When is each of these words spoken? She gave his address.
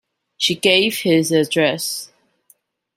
She 0.35 0.55
gave 0.55 1.01
his 1.01 1.31
address. 1.31 2.09